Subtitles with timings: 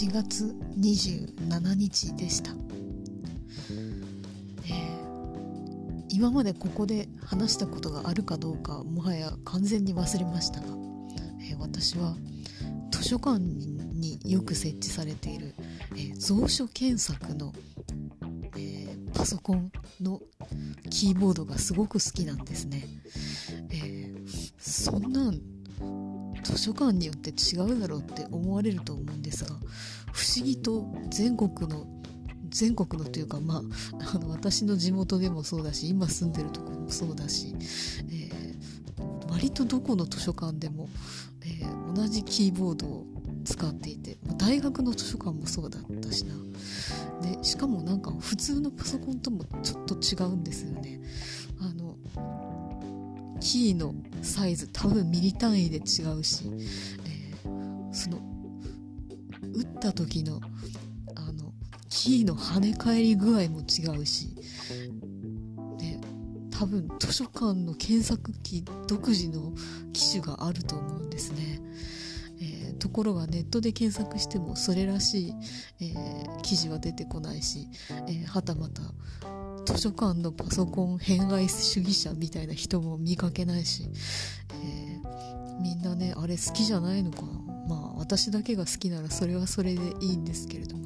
[0.00, 2.52] 2月27日でした、
[4.64, 4.72] え。
[4.72, 10.68] ー、今までここで話したことがあるかどうかもはや完全に忘れましたが、
[11.42, 12.16] えー、私は
[12.90, 15.54] 図書館によく設置されている、
[15.92, 17.52] えー、蔵書検索の、
[18.56, 19.70] えパソコン
[20.00, 20.22] の
[20.88, 22.84] キーボードがすごく好きなんですね、
[23.70, 24.14] え
[24.58, 25.30] そんな
[26.50, 29.50] 図書館によって違うだろうって思われると思うんですが
[30.12, 31.86] 不思議と全国の
[32.50, 37.54] 全国のというかまああの私の地元でもそうだし今住んでるとこもそうだし、
[38.10, 40.88] えー、割とどこの図書館でも、
[41.42, 43.06] えー、同じキーボードを
[43.44, 46.34] 使っていて大学の図書館もそうだったしな。
[47.22, 51.00] でしかもなんか普通のパソコンともちょっと違うんですよね。
[53.40, 55.80] キーのサイズ多分ミリ単位で違
[56.18, 56.44] うし、
[57.06, 58.18] えー、その
[59.54, 60.40] 打った時の
[61.16, 61.52] あの
[61.88, 64.34] キーの跳ね返り具合も違うし
[65.78, 65.98] で
[66.50, 69.52] 多分図書館の検索機独自の
[69.92, 71.60] 機種があると思うんですね。
[72.40, 75.34] えー、ところがネットで検索してもそれらしい、
[75.80, 77.68] えー、記事は出てこないし、
[78.08, 78.82] えー、はたまた
[79.66, 83.84] 図書館のパソコン偏愛主義者みたいな人も見かけないし、
[84.52, 85.00] え、
[85.60, 87.22] みんなねあれ好きじゃないのか
[87.68, 90.79] まあ私だけが好きならそれはそれでいいんですけれども。